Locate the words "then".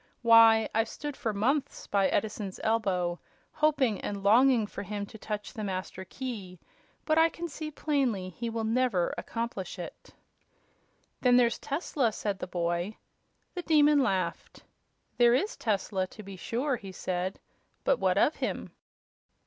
11.21-11.37